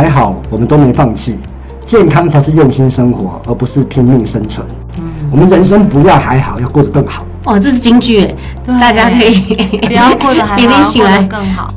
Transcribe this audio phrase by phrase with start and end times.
[0.00, 1.36] 还好，我们都没放弃。
[1.84, 4.66] 健康才是用心生活，而不是拼命生存。
[5.30, 7.26] 我们人生不要还好，要过得更好。
[7.44, 8.34] 哦，这是金句耶，
[8.64, 9.40] 对大家可以
[9.86, 11.68] 不要过得还好， 明天醒来过得更好。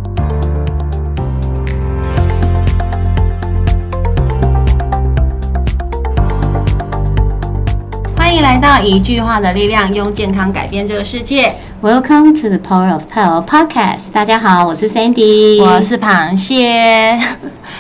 [8.16, 11.54] 欢迎来到一句话的力量，用健康改变这个世界。
[11.82, 14.14] Welcome to the Power of Tao Podcast。
[14.14, 17.20] 大家好，我是 Sandy，我是螃蟹。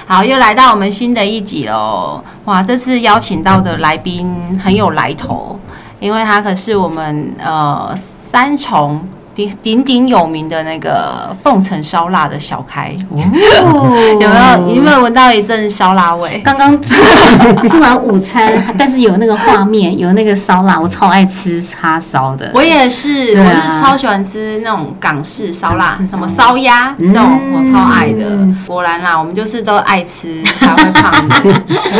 [0.05, 2.21] 好，又来到我们新的一集喽！
[2.43, 5.57] 哇，这次邀请到的来宾很有来头，
[6.02, 9.02] 因为他可是我们呃三重
[9.36, 13.90] 鼎鼎鼎有名的那个凤城烧腊的小开，哦
[14.22, 14.76] 有没有？
[14.76, 16.40] 有没有闻到一阵烧腊味？
[16.46, 16.94] 刚刚吃
[17.68, 22.52] 吃完午餐，但是有那个画面，有那个烧腊，我超爱吃叉烧的。
[22.54, 28.38] 我也是，我是超喜欢吃那种港式烧腊什么烧鸭嗯这种，我超爱的。
[28.68, 31.35] 果然啦，我们就是都爱吃才会胖的。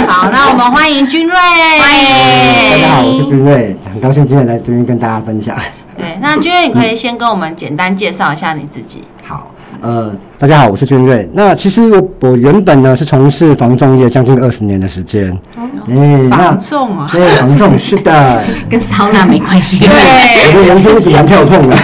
[0.08, 1.90] 好，那我们欢迎君瑞，欢
[2.72, 5.58] 大家好，我是君瑞，很高兴今天来这边跟大家分享。
[6.04, 9.02] 对，那君瑞，你可以先跟我们简单介绍一下你自己。
[9.24, 11.30] 好，呃，大家好，我是君瑞。
[11.32, 15.32] 那其实我我原本呢是从事防重业将近二十年的时间。
[15.90, 18.44] 哎、防重啊对，防重是的。
[18.70, 19.80] 跟烧腊没关系。
[19.80, 19.88] 对
[20.54, 21.76] 我的人生是蛮跳痛的。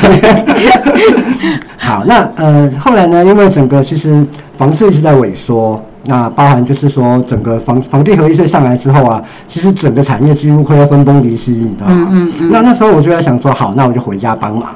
[1.77, 4.25] 好，那呃，后来呢，因为整个其实
[4.57, 12.07] 房市一直在萎缩，那包含就是说整个房房地合一税上来之后啊，其实整个产业几乎快要分崩离析，你知道吗？
[12.11, 14.69] 嗯嗯那那时候我就在想说，好，那我就回家帮忙。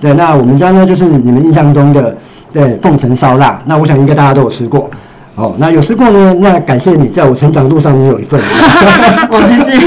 [0.00, 2.16] 对，那我们家呢，就是你们印象中的
[2.52, 4.90] 对凤城烧腊，那我想应该大家都有吃过。
[5.36, 6.34] 哦，那有吃过呢？
[6.40, 8.40] 那感谢你，在我成长路上你有一份。
[9.30, 9.70] 我们是，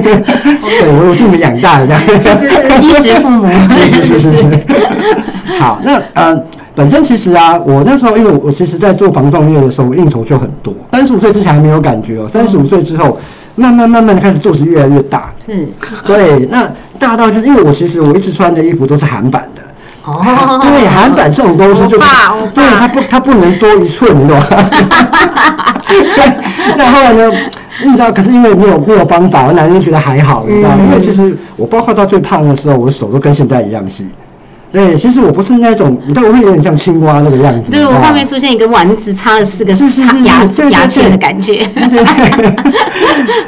[0.00, 2.02] 对，我我是你们养大的这样。
[2.06, 2.46] 这是
[2.82, 3.46] 衣食父母。
[3.70, 4.46] 是是是是是。
[5.58, 6.34] 好，那呃，
[6.74, 10.72] 本身其实啊，我那时候因为我我其实在做防撞业的时候，我应酬就很多。
[10.92, 13.18] 三十五岁之前还没有感觉哦，三十五岁之后，
[13.56, 15.30] 慢慢慢慢的开始肚子越来越大。
[15.44, 15.66] 是
[16.06, 19.62] 对，那大到就是因为我其实我一直穿的衣服都是韩版的。
[20.04, 22.06] 哦，对，韩版这种东西就是
[22.54, 24.44] 对它不它不能多一寸，你懂吗？
[26.76, 27.30] 那后来呢？
[27.84, 34.06] 你知道，可是因为没有没有方法，我男人觉得还好，你知道，因为其实我包括到最胖的时候，我的手都跟现在一样细。
[34.72, 37.70] 对，其实我不是那种，你知道，我会有点像青蛙那个样子。
[37.70, 39.84] 对我你知道吗画面出现一个丸子插了四个插
[40.24, 41.68] 牙是对对牙签的对感觉。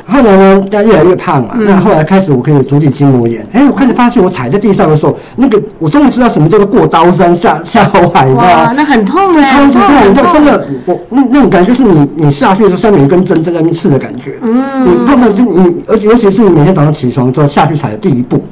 [0.06, 1.54] 后来呢，但越来越胖嘛。
[1.58, 10.66] 那后来开始我可以足底筋膜炎，哎，我开始发现我踩在地上的时候，那个我终于知道什么叫做过刀山下下火海，哇，那很痛哎，超级痛，你知道，真的。
[10.84, 14.38] 我那那种感觉就是你你下去的时候，上面有一根针在那边刺的感觉。
[14.42, 18.42] 嗯，你根本就你，而且尤其是你每天早上起床之后下去踩的第一步，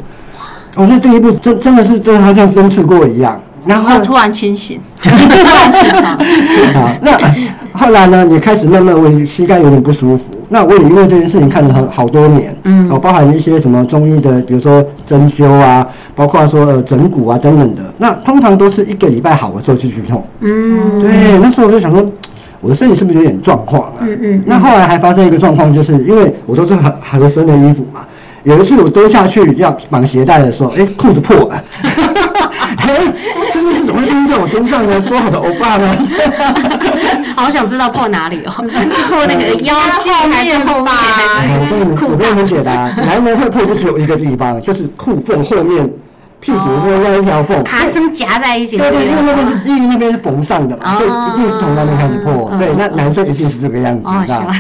[0.77, 3.41] 哦，那第一步真真的是真的好像针刺过一样。
[3.65, 6.17] 然后突然清醒， 突然起床，
[6.75, 7.17] 好，那
[7.73, 10.23] 后来呢，也开始慢慢我膝盖有点不舒服。
[10.49, 17.83] 那我也因为这件事情看了好好多年，嗯，哦，包含一些什么中医的，比如说针灸啊，包括说呃整骨啊等等的。
[17.99, 20.23] 那通常都是一个礼拜好了之后就去痛。
[20.41, 22.05] 嗯，对，那时候我就想说，
[22.61, 23.99] 我的身体是不是有点状况啊？
[24.03, 24.43] 嗯嗯。
[24.45, 28.01] 那后来还发生一个状况，就是因为我都是很合身的衣服嘛，
[28.45, 31.65] 有一次我蹲下去要绑鞋带的时候，哎，裤子破了。
[32.79, 32.99] 哎，
[33.53, 35.01] 这件事怎么会发生在我身上呢？
[35.01, 35.97] 说好的欧巴呢？
[37.37, 40.93] 好想知道破哪里哦，是破那个腰间还是后面
[41.61, 42.89] 我这个能，是裤我这个能解答。
[43.05, 45.89] 男人会破就只有一个地方，就是裤缝后面
[46.43, 47.63] 屁股那那一条缝。
[47.63, 48.77] 卡生夹在一起？
[48.77, 52.51] 对对，因为那边是因为那边是缝上的嘛，所以一定是从那边开始破。
[52.59, 54.55] 对，那男生一定是这个样子，哦你知道吗？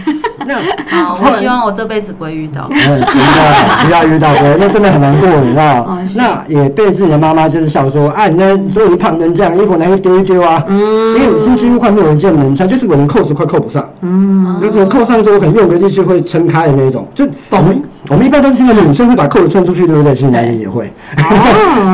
[0.44, 0.54] 那
[0.91, 2.69] 好，我希望我这辈子不会遇到。
[2.70, 10.78] 嗯， 不要不要遇到对，那真的很难过，你知道 那也被自己的妈妈就是笑说，啊，你那所以你胖成这样，衣服拿去丢一丢啊，嗯，
[11.16, 17.81] 因为已经几乎快没有一件能穿，就是我连扣子快扣不上，嗯，有可能扣上之后，可能用个力气会撑开的那种，就我们
[18.12, 20.15] 我们一般都是听到女生会把扣子穿出去，对不对？
[20.15, 20.93] 其实男人也会，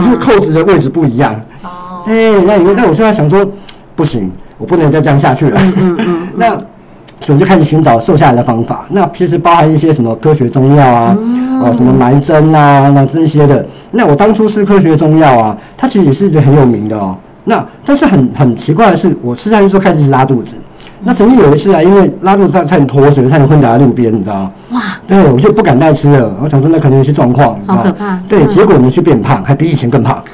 [0.02, 1.32] 只是扣子的位置不一样。
[1.62, 3.46] 哦，对，那你那我现在想说，
[3.94, 5.60] 不行，我不能再这样下去了。
[5.78, 6.50] 嗯嗯 那
[7.20, 8.84] 所以我就开始寻找瘦下来的方法。
[8.90, 11.16] 那其实包含一些什么科学中药啊，
[11.62, 13.64] 哦，什么埋针啊，那这些的。
[13.92, 17.16] 那我当初吃科学中药啊，它其实也是一直很有名的哦。
[17.44, 20.54] 那但是很很奇怪的是，我吃下去之后开始拉肚子。
[21.04, 24.50] 那曾经有一次啊，因为拉肚子差差点脱水，差点昏倒在路边，你知道吗？
[24.72, 26.34] 哇，对，我就不敢再吃了。
[26.42, 30.22] 我想说那可能有些状况，你知道吗好可怕对，嗯结果呢去变胖，还比以前更胖。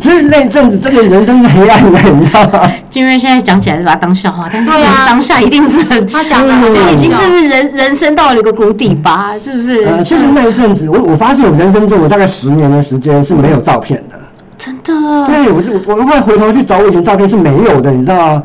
[0.00, 2.70] 所以那阵子真的人生是黑暗的，你知道吗？
[2.88, 4.70] 金瑞现在讲起来是把它当笑话，但是
[5.06, 9.84] 当下一定是很，他讲的 就已经是真是人人生到了一个谷底吧，是不是？
[9.84, 14.16] 呃，其实那一阵子，我我发现我人生中我大概十年的时间是没有照片的。
[14.58, 14.92] 真的，
[15.26, 18.42] 对，我是我我回头去找我以前照片是没有的，你知道吗？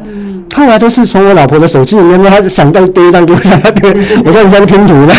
[0.55, 3.89] 后来都是从我老婆的手机里面，她想到丢一张给 我，想到丢，
[4.23, 5.13] 我说你在拼图的。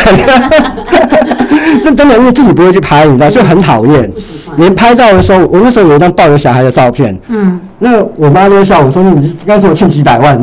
[1.83, 4.11] 这 真的因为自己不会去拍，你知道，就很讨厌。
[4.57, 10.41] 连拍照的时候，我那时候有一张抱着小孩的照片，嗯，那我妈都会笑我说：“你刚说我欠几百万。”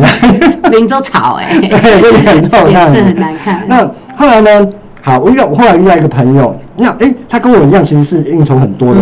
[0.69, 3.63] 林州草哎， 对，很透，也是很难看。
[3.67, 4.67] 那后来呢？
[5.01, 9.01] 好，我遇到我后来遇到一个朋友，那哎，他跟我一样，其实是应酬很多的。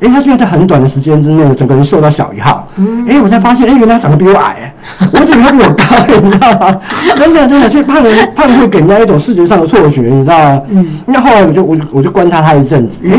[0.00, 2.66] 哎，他居然在很短的时间之内，整个人瘦到小一号。
[3.08, 4.72] 哎，我才发现，哎，原来他长得比我矮，
[5.12, 5.84] 我怎么他比我高？
[6.22, 6.78] 你知道吗？
[7.18, 10.62] 真的真的，所以胖人胖会给人家一种视觉上的错觉，你知道吗？
[10.70, 10.86] 嗯。
[11.06, 13.18] 那后来我就我就我就观察他一阵子，哎，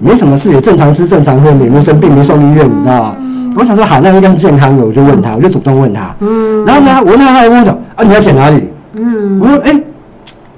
[0.00, 3.16] 没什么事，也正常吃正常喝，也没生病，没送医院，你知道吗？
[3.56, 6.14] 我想说，好，那应该是健康的，我就问他，我就主动问他。
[6.20, 6.64] 嗯。
[6.64, 8.68] 然后呢，我问他，他还问我讲，啊，你要减哪里？
[8.94, 9.40] 嗯。
[9.40, 9.80] 我说，哎。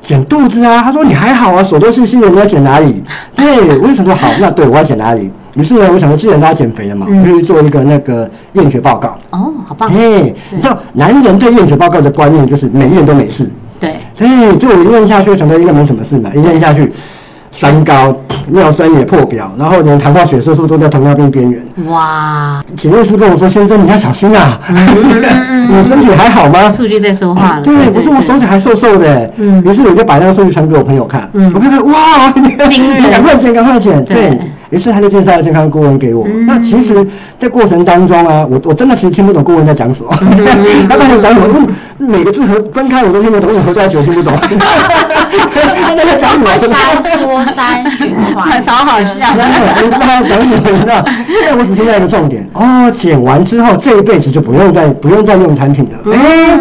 [0.06, 0.82] 减肚子啊！
[0.82, 3.02] 他说你还好啊，手都是新的，你要减哪里？
[3.34, 5.30] 对，我就想说好，那对我要减哪里？
[5.54, 9.18] 于是呢，我想说既然大家减肥了嘛，可以做一个那个验血报告。
[9.30, 9.90] 哦，好棒！
[9.90, 13.50] 哎，你知道男人对验血报告的观念就是每验都没事。
[13.80, 16.92] 对，所以就我一验下去，想到应该没什么事嘛，一验下去。
[17.58, 18.14] 三高，
[18.48, 21.58] 尿酸也破表，然后连糖化血色素都在糖尿病边缘。
[21.86, 22.62] 哇！
[22.76, 24.60] 请验师跟我说：“先生，你要小心啊，
[25.66, 27.62] 你身体还好吗？”数据在说话了。
[27.62, 29.32] 对，不是我手脚还瘦瘦的。
[29.38, 29.64] 嗯。
[29.64, 31.30] 于是我就把那个数据传给我朋友看。
[31.32, 31.50] 嗯。
[31.54, 32.30] 我看看，哇！
[32.36, 34.04] 你赶快减，赶快减。
[34.04, 34.38] 对。
[34.68, 36.26] 于是他就介绍了健康顾问给我。
[36.44, 37.06] 那其实，
[37.38, 40.10] 在过程当中啊，我我真的其实听不懂顾问在讲什么。
[40.90, 41.66] 他在讲什么？
[41.98, 44.34] 每个字合分开我都听不懂，合在一起我听不懂。
[45.74, 46.46] 他在讲什么？
[46.56, 49.26] 三缩三循环，好好笑。
[49.34, 49.52] 真的，
[49.82, 51.04] 我不知道讲什么，你知道？
[51.46, 56.12] 但我只听到一个重点哦，剪完之后这一辈子就不用再不用再用产品了。
[56.12, 56.58] 哎，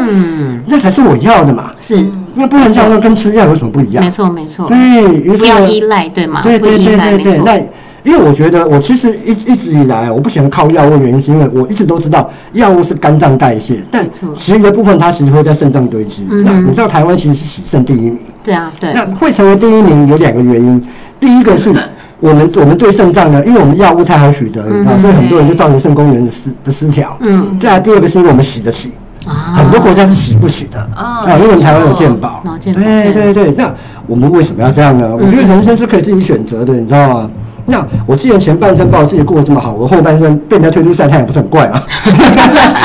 [0.67, 1.71] 那才是我要的嘛。
[1.79, 4.03] 是，那不能这样说，跟吃药有什么不一样？
[4.03, 4.67] 没错，没错。
[4.67, 6.41] 对，不要依赖，对吗？
[6.43, 7.61] 对对对对对，那。
[8.05, 14.05] 因为我觉得，我其实一一直以来，我不喜欢靠药物，原因是因为我一直都知道药物是肝脏代谢，但
[14.35, 16.23] 其余的部分它其实会在肾脏堆积。
[16.29, 18.19] 那你知道台湾其实是洗肾第一名？
[18.45, 18.93] 对啊，对。
[18.93, 20.81] 那会成为第一名有两个原因，
[21.19, 21.73] 第一个是
[22.19, 27.17] 我们我们对肾脏呢，因为我们药物太好取得，你知道，所以很多人就造成肾功能的失的失调。
[27.19, 27.57] 嗯。
[27.59, 28.91] 再来第二个是因为我们洗得起，
[29.25, 32.41] 很多国家是洗不起的啊，因为台湾有健保。
[32.61, 33.73] 对对对，那
[34.07, 35.09] 我们为什么要这样呢？
[35.13, 37.29] 我觉得人生是可以自己选择的，你知道吗？
[37.67, 41.81] 那我既然前半生把我自己过得这么好，我后半生被人家推出晒太阳不是很怪吗？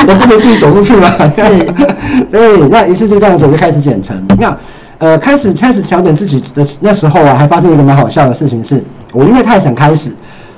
[0.07, 1.07] 我不能自己走路去吗？
[1.29, 1.43] 是，
[2.31, 2.57] 对。
[2.69, 4.19] 那于是就这样子就开始减成。
[4.39, 4.57] 那
[5.01, 10.11] 呃，开始开始调整自己的那时候啊，还发生一个蛮好笑的事情，是我因为太想开始，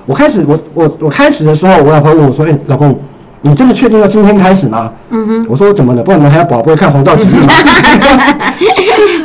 [0.05, 2.99] 我开始我我我开始的时候，我老婆问我说：“哎，老公，
[3.39, 5.45] 你真的确定要今天开始吗？”嗯哼。
[5.47, 6.03] 我说：“怎么了？
[6.03, 7.53] 不然你们还要宝贝看红道吉日吗？”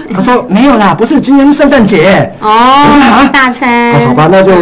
[0.15, 2.87] 他说：“没有啦，不是，今天是圣诞节哦，
[3.33, 4.07] 大餐。
[4.07, 4.53] 好吧，那就。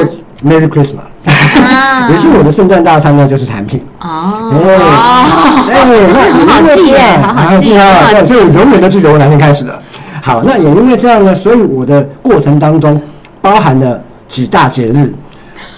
[0.44, 1.00] Merry Christmas，
[2.12, 4.52] 也是我的圣诞大餐呢，就是产品哦。
[5.66, 5.72] 哎，
[6.12, 8.22] 那很好记耶，好好记啊！
[8.22, 9.72] 所以永远都是由我哪天开始的。
[10.26, 13.00] 好，那也因为这样呢，所以我的过程当中
[13.40, 15.14] 包含了几大节日。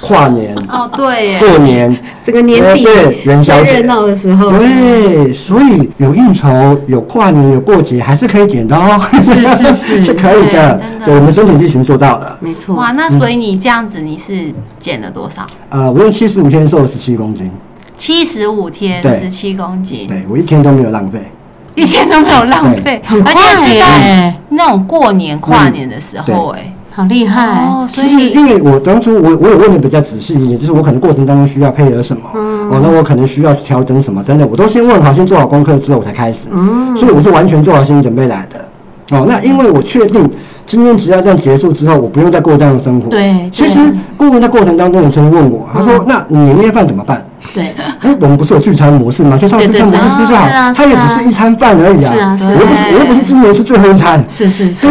[0.01, 3.81] 跨年哦，对，过年这个年底对元宵节。
[3.81, 6.49] 热闹的时候，对，所以有应酬、
[6.87, 12.77] 有跨年、有过节，还是可以减的哦，是是是， 是可以的，对，我们身体力行做到了，没错。
[12.77, 15.45] 哇，那所以你这样子，你是减了多少？
[15.71, 17.51] 呃，我用七十五天瘦了十七公斤，
[17.97, 21.21] 七十五天十七公斤，对我一天都没有浪费，
[21.79, 23.33] 一天都没有浪费，很快
[23.69, 24.35] 耶！
[24.51, 26.73] 那种过年跨年的时候，哎。
[26.91, 27.89] 好厉害哦！
[27.93, 36.49] 所以因为我当初我我有问的比较仔细一点，就是我可能过程当中需要配合什么，哦，那我可能需要调整什么等等，我都先问好，先做好功课之后我才开始。
[36.51, 39.17] 嗯，所以我是完全做好心理准备来的。
[39.17, 40.29] 哦，那因为我确定。
[40.69, 43.09] 今天只要这样结束之后，我不用再过这样的生活。
[43.09, 43.79] 对，其实
[44.19, 49.39] 顾问在过程当中有曾经问我，他说：“那你年夜饭怎么办？”对， 哎，我们不是有聚餐模式吗？
[49.39, 52.13] 就上聚餐模式吃就好，它也只是一餐饭而已啊。
[52.13, 54.23] 是啊，我又不是，我又不是今年是最后一餐。
[54.29, 54.87] 是是是，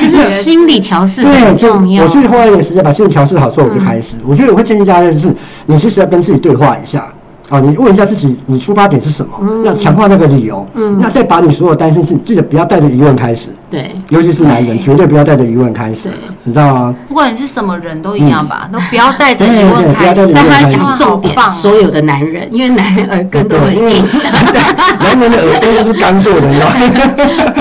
[0.00, 2.04] 就是 心理调试很重要。
[2.04, 4.14] 我去花一点时间把心理调试好之后，我就开始。
[4.24, 5.34] 我觉得我会建议大家就是，
[5.66, 7.04] 你其实要跟自己对话一下。
[7.48, 9.32] 啊，你问一下自己，你出发点是什么？
[9.64, 10.66] 那强化那个理由，
[10.98, 13.50] 那再把你所有担心事，记得不要带着疑问开始。
[13.68, 16.08] 对，尤其是男人，绝对不要带着疑问开始。
[16.44, 16.94] 你知道吗？
[17.08, 20.32] 不管你是什么人都一样吧，都不要带着疑问开始。
[20.32, 24.04] 但他讲重点，所有的男人，因为男人耳根都很硬。
[25.00, 26.74] 男人的耳根都是刚做的，你知道吗？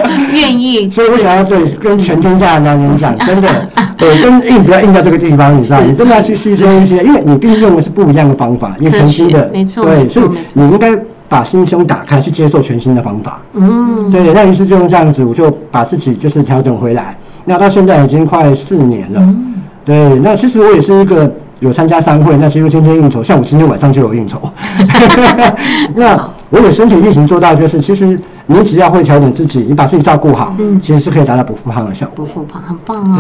[0.31, 0.89] 愿意。
[0.89, 3.50] 所以我想要对跟全天下的男人讲，真的。
[3.97, 5.81] 耳根硬不要硬在这个地方，你知道？
[5.81, 10.91] 你真的要去牺牲一些，因为你毕竟用的是不一样的方法，因为全新的，没错，对，所以你应该
[11.27, 13.41] 把心胸打开，去接受全新的方法。
[13.53, 14.34] 嗯，对。
[14.34, 17.17] 那于是就用这样子，我就把自己就是调整回来。
[17.44, 19.36] 那到现在已经快四年了。
[19.84, 21.32] 对，那其实我也是一个。
[21.62, 24.41] 有参加商会，那其实天天应酬，像我今天晚上就有应酬。
[25.96, 32.15] 那我有身体力行做到，就是其实你只要会调整自己，你把自己照顾好，嗯其实是可以达到不复胖的效果。
[32.15, 33.19] 不复胖，很棒啊！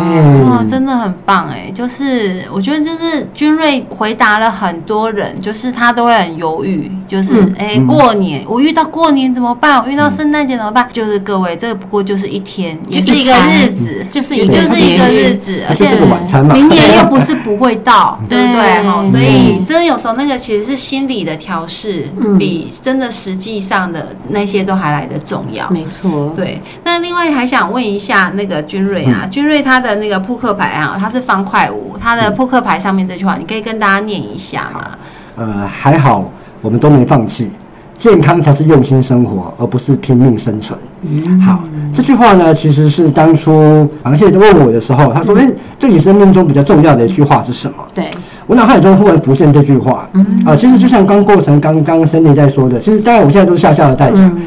[0.49, 1.69] 哇，对，真的很棒哎！
[1.73, 9.83] 就是我觉得，就是君瑞回答了很多人，就是他都会很犹豫，就是嗯哎、过年我遇到过年怎么办？
[9.83, 10.87] 我遇到圣诞节怎么办？
[10.93, 16.55] 就是各位，这个不过就是一天，也是一个日子，就是也一个就是一个日日子，它就是而且个晚餐嘛。
[16.55, 18.61] 明年又不是不会到，对不对？
[18.61, 25.67] 对哈，所以真的有时候那个其实是心理的调试，嗯比真的实际上的那些都还来得重要。
[25.71, 34.91] 没错，对，那另外还想问一下那个君瑞嗯啊，君瑞他的那个扑克牌啊，他是方块五，他的扑克牌上面这句话，你可以跟大家念一下吗？
[35.35, 36.29] 呃，还好
[36.61, 37.49] 我们都没放弃，
[37.97, 40.77] 健康才是用心生活，而不是拼命生存。
[41.01, 48.11] 嗯好，这句话呢，其实是当初螃蟹在问我的时候，他说：“哎、对你生命中比较重要的一句话是什么？”对，
[48.47, 50.07] 我脑海中忽然浮现这句话，
[50.45, 54.37] 啊、其实就像刚过程刚刚森林在说的，其实当然我现在都是笑笑的在讲。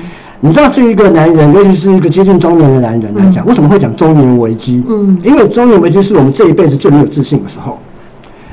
[0.40, 4.84] 你知道，是一个男人，尤其是一个接近中年的男人来讲，为什么会讲中年危机？
[4.88, 7.76] 嗯，因为中年危机是我们这一辈子最没有自信的时候。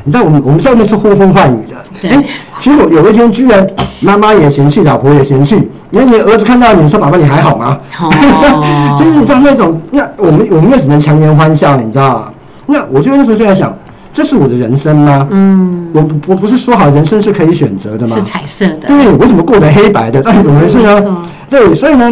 [0.04, 2.24] 你知道，我们我们上面是呼风唤雨的，哎
[2.60, 3.68] 结果有一天居然
[4.00, 5.56] 妈妈也嫌弃，老婆也嫌弃，
[5.92, 12.28] 因为你儿子看到你说：“爸爸，你还好吗？”哦 就是你知道那种，那我们我们也只能强颜欢笑，你知道吗？
[12.68, 13.72] 那我就那时候就在想，
[14.16, 15.28] 这是我的人生吗？
[15.30, 18.24] 嗯，我我不是说好人生是可以选择的吗是？
[18.24, 20.22] 彩色的，对，我怎么过得黑白的？
[20.22, 21.28] 到 底怎么回事呢？
[21.50, 22.10] 对，所以呢，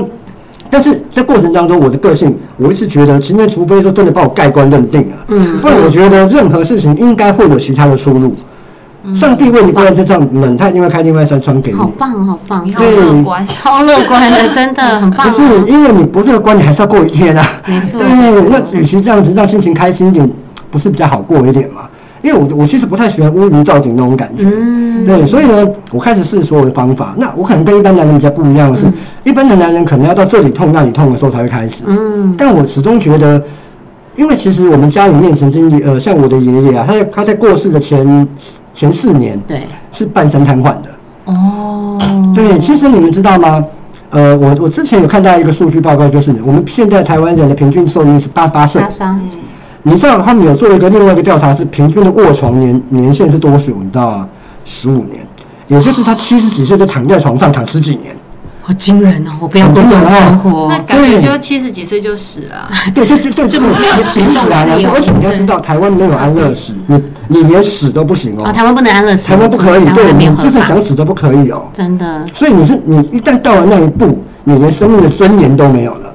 [0.69, 8.33] 但是在过程当中，我的个性，我一直觉得，其实除非说真的把我盖棺认定了，嗯不然我觉得任何事情应该会有其他的出路。
[9.13, 11.77] 上帝为你关了这扇门，他一定会开另外一扇窗给你。
[11.77, 15.63] 好棒，好棒对乐观，超乐观的，真的很棒不是啊！
[15.67, 17.45] 因为你不乐观，你还是要过一天啊。
[17.65, 20.29] 没错，对，那与其这样子让心情开心一点，
[20.71, 21.81] 不是比较好过一点吗？
[22.23, 24.45] 因为我我其实不太喜欢乌云罩景那种感觉。
[24.45, 27.13] 嗯，对，所以呢，我开始试所有的方法。
[27.17, 28.87] 那我可能跟一般男人比较不一样的是，
[29.23, 31.83] 一般的男人可能要到这里痛那里痛的时候才会开始。
[31.85, 33.43] 嗯，但我始终觉得，
[34.15, 38.27] 因为其实我们家里面曾经呃，像我的爷爷啊，他在他在过世的前
[38.73, 40.89] 前四年对，是半身瘫痪的。
[41.25, 41.99] 哦，
[42.33, 43.63] 对，其实你们知道吗？
[44.11, 48.81] 呃，我我之前有看到一个数据报告，就是我们现在台湾人的平均寿命是八十八岁
[49.97, 53.75] 知道他们有做一个另外一个调查，是平均的卧床年年限是多久？
[53.81, 54.27] 你知道吗？
[54.65, 55.25] 十五年，
[55.67, 58.15] 也就是他七十几岁就躺在床上躺十几年。
[58.65, 59.31] 好惊人哦！
[59.41, 62.69] 我不要过这种生活那，感觉就七十几岁就死了啊。
[62.95, 64.65] 对，就就就就没有行动死啊！
[64.93, 68.53] 而且你要知道，台湾没有安乐死，你你连死都不行哦，哦。
[68.53, 71.65] 台湾不能安乐死，台湾不可以，对你就湾没有合法，算想死都不可以哦。
[71.73, 76.12] 真的所以你是你一旦到了那一步，你连生命的尊严都没有了。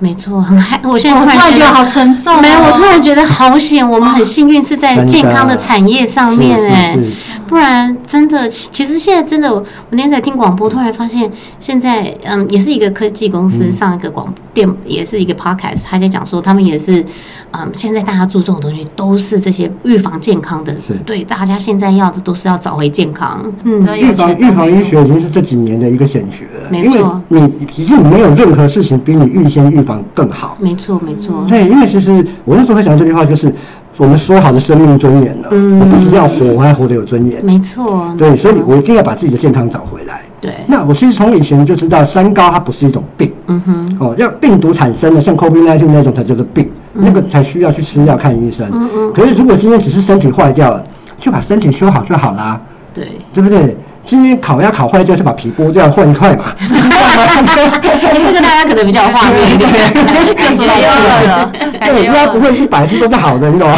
[0.00, 0.80] 没错，很害。
[0.82, 7.12] 我现在我突然觉得然觉得好沉重、哦，没有，我突然觉得好险，我们很幸运是在健康的产业上面是是哎是，
[7.50, 11.28] 不然真的，其其实现在真的，我我那天在听广播，突然发现
[11.58, 17.04] 现在嗯，也是一个科技公司上一个广电，也是一个 podcast，他在讲说他们也是
[17.50, 20.72] 嗯，现在大家注重的东西都是这些预防健康的。
[20.78, 30.56] 是，对，大家现在要的都是要找回健康，嗯，对预防预防医学已经是这几年的一个显学了，因为没错你已经没有任何事情比你预先预防更好。
[30.60, 33.52] 没错没错，对，因为其实我那时候会讲这句话，就是
[34.00, 37.44] 我们说好的生命尊严了，嗯我不只要活，我还活得有尊严。
[37.44, 40.22] 没错，对，所以我一定要把自己的健康找回来。
[40.40, 48.66] 对，那我其实从以前就知道，三高它不是一种病嗯哼，哦，要病毒产生的，像 COVID-19 那种才叫做病，那个才需要去吃药看医生。
[48.72, 50.82] 嗯嗯，可是如果今天只是身体坏掉了，
[51.18, 52.58] 就把身体修好就好啦，
[52.94, 53.06] 对。
[53.34, 53.76] 对不对？
[54.02, 56.44] 今天烤鸭烤坏就是把皮剥掉换一块嘛。
[56.58, 62.40] 哎这个大家可能比较有画面一点，又说到又吃了，对，觉又鸭不了。
[62.44, 63.76] 会一百次都是好的，你懂吗？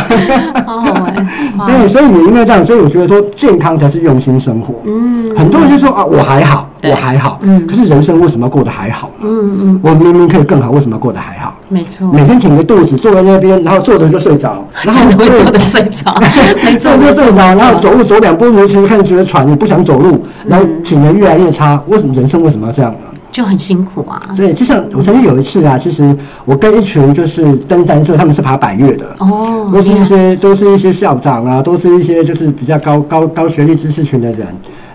[0.67, 1.27] 好好玩。
[1.67, 4.75] 对，所以也因为这样，所以我觉得说健康才是用心生活。
[4.87, 7.39] 嗯很多人就说啊，我还好，对我还好。
[7.43, 9.25] 嗯可是人生为什么要过得还好呢？
[9.25, 11.55] 嗯嗯，我明明可以更好，为什么要过得还好？
[11.73, 16.15] 没错，每天挺着肚子坐在那边，然后坐着就睡着， 然后 真的会坐着睡着，
[16.63, 21.81] 没坐着睡着，然后，走路走两步路，其实开始觉得喘，你不想走路，然后嗯体能越来越差。
[21.89, 22.99] 为什么人生为什么要这样呢？
[23.33, 24.21] 就很辛苦啊。
[24.37, 26.15] 对，就像我曾经有一次啊，其实
[26.45, 34.47] 我跟一群就是登山社，他们是爬百越的，哦，都是一些都是一些校长啊，都是一些就是比较高高高学历知识群的人。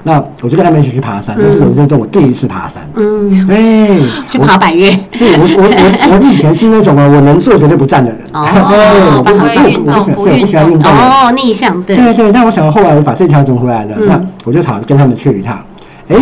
[0.04, 2.82] 那我就跟他们一起去爬山，那是人生中我第一次爬山。
[2.96, 4.00] 嗯，哎，
[4.30, 8.20] 就我爬百越，是我我我我以前是那种啊，我能坐绝对不站的人。
[8.34, 10.92] 哦不不会运动对不喜欢运动。
[10.92, 15.60] 哦，逆向对，对对，那我想后来我把这条整回来了，嗯那我就跑跟他们去一趟。
[16.08, 16.16] 哎，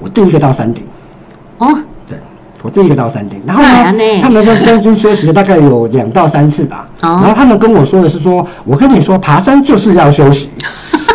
[0.00, 0.84] 我第一个到山顶，
[1.58, 1.68] 哦，
[2.06, 2.18] 对
[2.62, 6.86] 我第一个到山顶，然后呢呢，他们在中间休息了大概有两到三次吧。
[7.00, 10.50] 哦然后他们跟我说的是说，我跟你说，爬山就是要休息。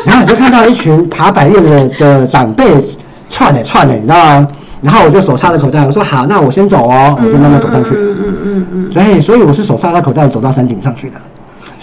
[0.06, 2.66] 然后我就看到一群爬百越的的长辈
[3.30, 4.48] 串的串的，你知道吗？
[4.82, 7.90] 然后我就手插着口袋，我说好，那我先走哦，我就慢慢走上去。
[7.96, 11.16] 嗯嗯嗯嗯，所以，所以我是手插在口袋走到山顶上去的。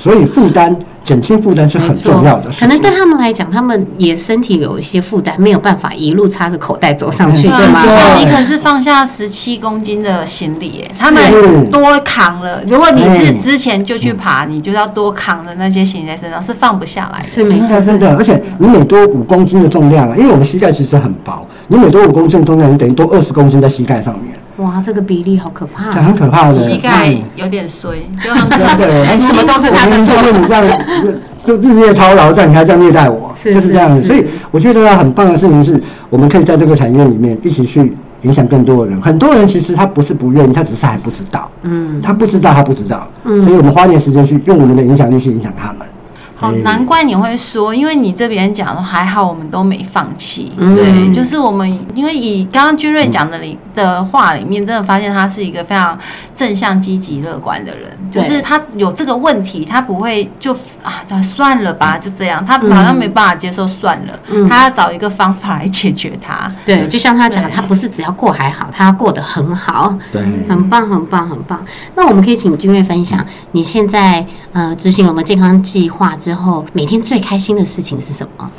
[0.03, 2.51] 所以负担减轻负担是很重要的。
[2.59, 7.83] 可能对他们来讲，他们也身体有一些负担，没有办法一路插着口袋走上去，嗯对吗？
[7.85, 12.61] 对像你可是放下十七公斤的行李耶，他们多扛了。
[12.67, 17.25] 如果你是嗯之前就去爬，你就要多扛的那些行李在身上，是放不下来的。
[17.25, 26.01] 是没错真的，真的，而且你每多五公斤的重量啊，因为我们膝盖其实很薄，你每多五公斤的重量，你等于多二十公斤在膝盖上面，哇，这个比例好可怕这。
[26.01, 26.55] 很可怕的。
[26.55, 30.79] 膝盖嗯有点衰， 就很可真的，哎什么都是他的错你这样，
[31.45, 34.03] 就日夜操劳，在你还这样虐待我，是就是这样。
[34.03, 39.01] 所以我觉得很棒的事情是，我们可以在这个产业里面一起去影响更多的人。
[39.03, 43.09] 很多人其实他不是不愿意，他只是还不知道，嗯，他不知道，他不知道。
[43.25, 45.81] 嗯所以我们花点时间去用我们的影响力去影响他们。
[46.43, 50.53] 好，哎难怪你会说，因为你这边讲的还好，我们都没放弃。
[50.59, 55.97] 嗯对，就是我们，因为以刚刚君瑞讲的里的话里面，真的发现他是一个非常
[56.35, 57.97] 正向、积极、乐观的人。
[58.11, 66.51] 就是他有这个问题，他不会就啊，算了吧，就这样，他好像没办法接受算了，嗯他要找一个方法来解决他。
[66.67, 69.97] 对，就像他讲的，他不是只要过还好，他要过得很好。
[70.11, 71.65] 对，很棒，很棒，很棒。
[71.95, 78.51] 那我们可以请君瑞分享，你现在呃执行了我们健康计划之后，每天最开心的事情是什么？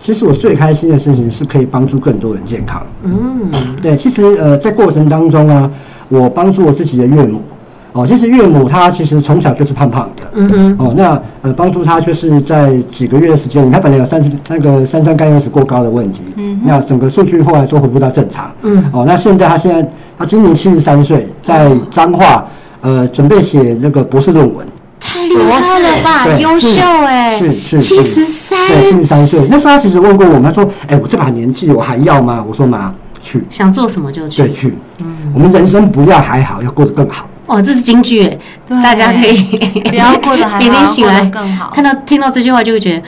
[0.00, 2.80] 其实我最开心的事情是可以帮助更多人健康。
[3.02, 3.50] 嗯，
[3.82, 5.68] 对，其实呃，在过程当中啊，
[6.08, 7.42] 我帮助我自己的岳母。
[7.94, 10.22] 哦，其实岳母她其实从小就是胖胖的。
[10.34, 18.52] 嗯嗯，哦，那呃，帮助她就是在几个月的时间里，她本来有三那个三酸甘油脂过高的问题，嗯，那整个数据后来都回复到正常。
[18.62, 22.46] 嗯，哦，那现在她现在她今年七十三岁，在彰化
[22.82, 24.64] 呃准备写那个博士论文。
[25.18, 29.40] 太厉害了吧，对优秀哎，是是七十三，对，七十三岁。
[29.50, 34.68] 那时候他其实问过我们，她说：“哎、我这把年纪我还要吗？”我说：“妈，去，想做什么就去对，去。
[34.68, 34.74] 去。
[35.34, 37.28] 我们人生不要还好，要过得更好。
[37.46, 38.38] 哦，这是金句哎，
[38.82, 39.42] 大家可以
[39.88, 43.02] 不要过得还好 明天醒来要过得更好看到听到这句话就会觉得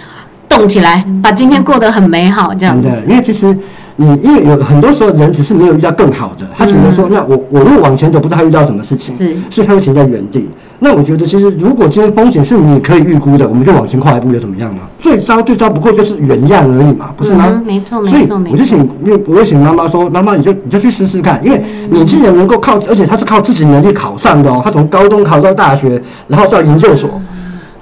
[0.49, 2.89] 动起来，把今天过得很美好，这样子。
[2.89, 3.57] 真的，因为其实
[3.97, 10.49] 你因为有很多时候人只是没有遇到更好的，他觉得说，那我我如果往前走，不知道他遇到什么事情，是所以他会停在原地。
[10.83, 14.81] 那我觉得其实如果今天风险是你可以预估的，我们就往前跨一步又怎么样呢？
[14.99, 17.45] 最糟最糟不过就是原样而已嘛，不是吗？
[17.49, 27.21] 嗯没错所以没错没错我就请，因为我就请妈妈说，妈妈你就你就去试试看，因为你既然能够靠，而且他是靠自己能力考上的哦，他从高中考到大学，然后到研究所，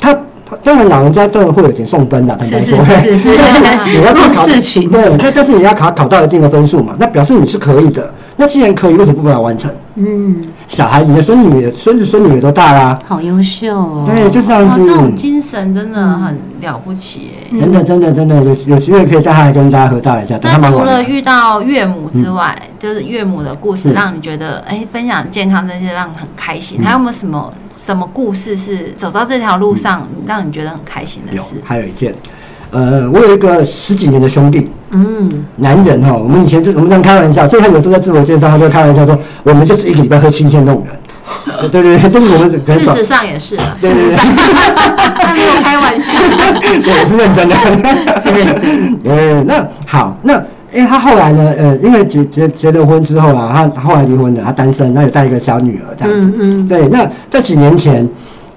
[0.01, 0.13] 他。
[0.51, 8.11] 他当然，老人家当然会有点送分的，坦白是说，是 是是但是你要去弱考势群对，但但是你要考考到一定的分数嘛，那表示你是可以的。
[8.40, 9.68] 那既然可以，为什么不把它完成？
[9.96, 14.05] 嗯，小孩，你的孙女也、孙子、孙女也都大啦，好优秀哦。
[14.07, 14.87] 对，就这样哇，子。
[14.87, 17.59] 这种精神真的很了不起哎。
[17.59, 21.03] 真的，真的，真的有有机会可以带他来跟大家合照一下，那除了。
[21.03, 26.81] 遇到岳母之外，就是岳母的故事，是让你觉得哎、分享健康这些让你很开嗯心。
[26.81, 32.14] 还有没有什么什么故事是走到这条路上让你觉得很开心的有事？，还有一件，
[32.70, 40.94] 呃，我有一个十几年的兄弟，嗯，男人哈，我们以前就我们这样开玩笑，所以他有时候在自我介绍，他就开玩笑说，我们就是一个礼拜喝七天那种人。
[41.70, 46.12] 对对对，就是我们事实上也是啊，对对对，他 没有开玩笑。
[46.61, 47.54] 对，我是认真的。
[48.22, 48.98] 是认真。
[49.04, 50.35] 呃，那好，那
[50.72, 56.26] 因为他后来呢，呃，因为结结结了婚之后啊，他后来离婚了，他单身，那也带一个小女儿这样子。
[56.28, 58.09] 嗯嗯对，那在几年前，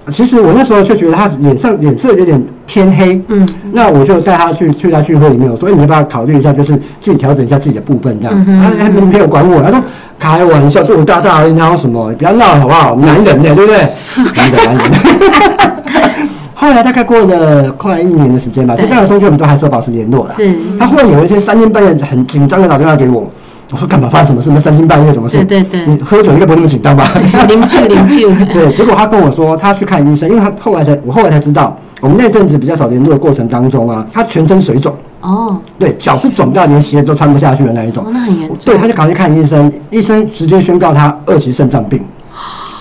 [0.08, 2.42] 其实我那时候就觉得他脸上脸色有点
[2.72, 3.20] 偏黑。
[3.28, 9.78] 嗯，那我就带他去去他聚会里面，我说：“哎你要不要考虑一下，就是自己调整一下自己的部分这样子？”他还没有管我，他说
[10.18, 12.10] ：“开玩笑，对我大大而已，哪有什么？
[12.14, 12.96] 不要闹好不好？
[12.96, 13.76] 男人呢，对不对？
[14.34, 14.90] 男的，男人。
[16.54, 20.34] ”后来大概过了快一年的时间吧，其实这样的中间我们都还是有保持联络的。
[20.34, 23.28] 是他忽然有一天三更半夜很紧张的打电话给我，
[23.72, 24.08] 我说干嘛？
[24.08, 24.60] 发生什么事？
[24.60, 25.38] 三更半夜什么事？
[25.44, 27.08] 对对对你喝酒应该不会那么紧张吧？
[27.48, 38.10] 邻 居邻居， 对，结果他跟我说他去看医生，因为他后来才我后来才知道，我们那阵子比较少联络的过程当中啊，他全身水肿，哦，对，脚是肿到连鞋都穿不下去的那一种哦，。
[38.12, 38.58] 那很严重。
[38.64, 42.04] 对，他就赶快去看医生，医生直接宣告他二级肾脏病。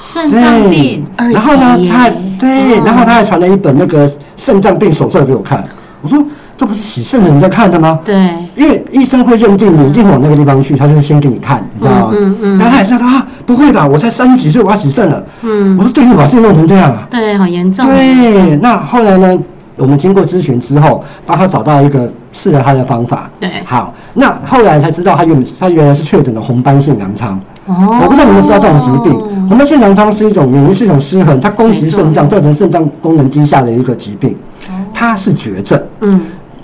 [0.03, 5.63] 肾脏病，然后呢，他还对，哦然后他还传了一本那个肾脏病手册给我看。
[6.01, 6.21] 我说
[6.61, 7.99] 这不是洗肾的人在看的吗？
[8.05, 8.15] 对，
[8.55, 12.11] 因为医生会认定你一定会往那个地方去，他就会先给你看，你知道吗？
[12.13, 15.23] 嗯嗯嗯然后他也是说啊，不会吧，我才三十几岁，我要洗肾了。
[15.41, 17.07] 嗯我说对，你把事情弄成这样啊？
[17.09, 17.83] 对，好严重。
[17.87, 19.35] 对，那后来呢？
[19.77, 23.27] 我们经过咨询之后，帮他找到一个适合他的方法。
[23.39, 27.39] 对好，那后来才知道他原他原来是确诊的红斑性狼疮。
[27.65, 34.35] 哦，我不知道你们知道这种疾病，红斑性狼疮是一种免疫系统失衡，它攻击肾脏，造成肾脏功能低下的一个疾病，
[34.93, 35.81] 它是绝症。
[36.01, 36.21] 嗯，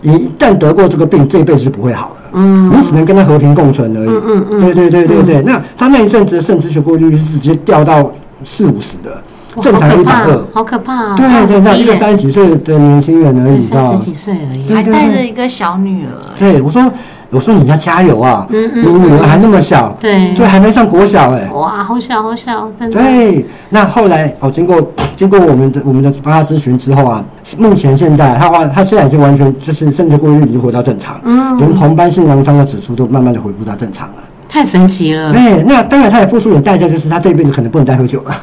[0.09, 2.15] 你一旦得过这个病，这一辈子是不会好了。
[2.31, 4.07] 嗯，你只能跟他和平共存而已。
[4.07, 5.41] 嗯嗯嗯，对对对对对。
[5.41, 8.09] 那他那一阵子的肾脂血过滤率是直接掉到
[8.45, 9.21] 四五十的，
[9.61, 11.15] 正常一百二，好可怕啊！
[11.17, 16.15] 对对，那一个三十几岁的年轻人而已，三十几岁而已，还带着一个小女儿。
[16.39, 16.89] 对，我说。
[17.29, 18.47] 我说你要加油啊！
[18.49, 21.49] 你女儿还那么小，对，对，还没上国小哎。
[21.51, 22.95] 哇，好小好小，真的。
[22.95, 24.81] 对，那后来哦，经过
[25.15, 27.23] 经过我们的我们的帮他咨询之后啊，
[27.57, 34.15] 目前现在他话他现在已经完全就是甚至过滤已经回到正常，嗯，连红斑性狼疮的指数都慢慢的恢复到正常了。
[34.47, 35.33] 太神奇了。
[35.33, 38.33] 对，那当然他也付出点代价，就是他这一辈子可能不能再喝酒了。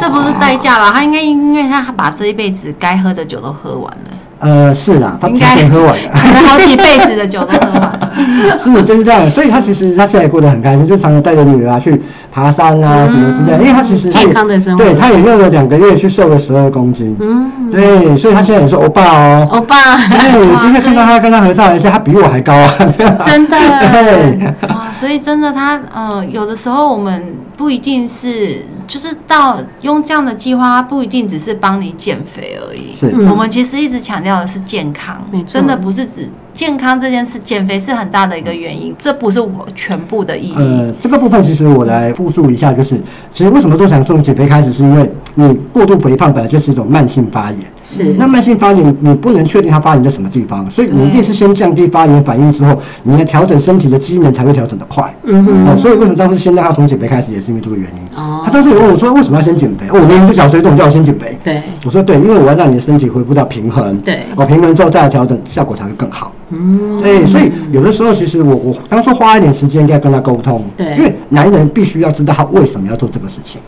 [0.00, 0.92] 这不是代价吧？
[0.92, 4.10] 他应该因为他把这一辈子该喝的酒都喝完了。
[4.38, 8.10] 呃，是啊，他提前喝完了，可能好几辈子的酒都喝完了。
[8.62, 9.28] 是，就是这样。
[9.30, 11.98] 所以他其实他现在也过得很开心，就常常带着女儿啊去
[12.30, 13.58] 爬山啊什么之类。
[13.58, 17.16] 因为他其实健康的生活，对他也用了两个月去瘦了十二公斤。
[17.20, 19.76] 嗯，对，所以他现在也是欧巴哦，欧巴。
[20.20, 22.74] 对，我今天看到他跟他合照一下，他比我还高啊，
[23.26, 23.56] 真的。
[23.92, 28.64] 对，哇，所以真的他，嗯，有的时候我们不一定是。
[28.86, 32.94] 就是到用这样的计划，不一定只是帮你减肥而已。
[32.94, 36.30] 是，我们其实一直强调的是健康，真的不是指。
[36.56, 40.54] 健康这件事，减肥是很大的一个原因，这不是我全部的意义。
[40.56, 42.98] 呃，这个部分其实我来复述一下，就是
[43.30, 47.60] 其实为什么都想从减肥开始，是因为你过度肥胖本来就是一种慢性发炎。
[47.84, 48.14] 是。
[48.18, 55.14] 那慢性发炎，你不能确定它发炎在什么地方，所以你一定是先降低发炎反应之后，你来调整身体的机能才会调整的快。
[55.24, 55.68] 嗯哼。
[55.68, 58.18] 哦，所以为什么当时先让他从减肥开始，也是因为这个原因。
[58.18, 58.40] 哦。
[58.46, 59.88] 他当时有问我说，为什么要先减肥？
[59.88, 61.36] 哦，我年不小，所以总叫我先减肥。
[61.44, 61.60] 对。
[61.84, 63.98] 我说对，因为我要让你的身体恢复到平衡。
[63.98, 64.20] 对。
[64.36, 66.32] 哦，平衡之后再来调整，效果才会更好。
[66.50, 73.60] 嗯，对，所以有的时候其实我我当初花一点时间要跟他沟通，对，因为男人必须要知道他为什么要做这个事情，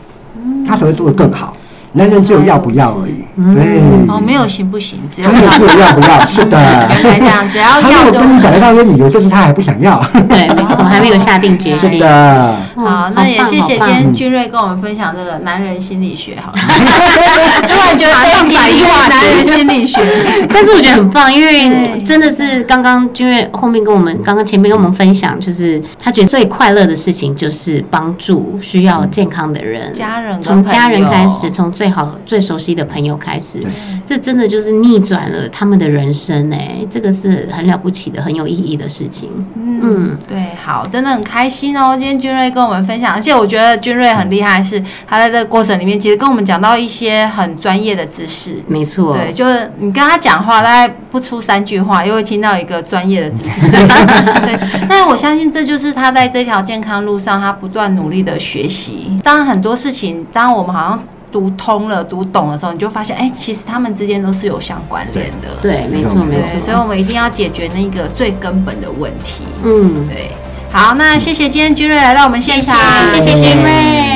[0.65, 1.53] 他才会做得更好。
[1.93, 3.23] 男人只有要不要而已，
[3.55, 6.57] 对哦，没有行不行，只有要不要， 是的，
[7.03, 11.93] 原来这样，只要他有跟你讲一套理由，就是他还不想要，对，没错，还没有下定决心。
[11.93, 16.51] 是的，好，那也谢谢今天君瑞跟我们分享这个男人心理学，好，
[17.67, 19.99] 突然觉得上百一话男人心理学，
[20.53, 33.57] 但是我觉得很棒，因为真的是刚刚君瑞后面跟我们，刚刚前面跟我们分享，就是他觉得最快乐的事情就是帮助需要健康的人，家人从家人开始，从最好、最熟悉的朋友开始，
[34.05, 39.29] 这真的就是逆转了他们的人生哎，这个是很了不起的、很有意义的事情。
[39.55, 41.95] 嗯，对，好，真的很开心哦。
[41.97, 48.61] 今天君瑞跟我们分享，而且我觉得君瑞很厉害，是他在这个过程里面，其实跟我们讲到一些很专业的知识。
[48.67, 53.65] 没错，对，就是你跟他讲话，大概不出三句话，又会听到一个专业的知识。
[54.43, 59.17] 对，但我相信这就是他在这条健康路上，他不断努力的学习。
[59.23, 61.01] 当然，很多事情，当我们好像。
[61.31, 65.49] 读通了、读懂的时候，你就发现，哎，其实他们之间都是有相关联的。
[65.61, 66.59] 对，没错，没错。
[66.59, 69.43] 所以，我们一定要解决那个最根本的问题。
[69.63, 70.31] 嗯，对。
[70.71, 72.75] 好，那谢谢今天君瑞来到我们现场，
[73.11, 73.71] 谢谢君瑞，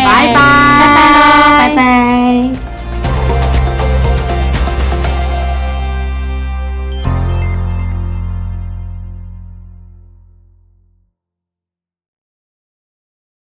[0.06, 0.34] 拜
[1.76, 2.13] 拜。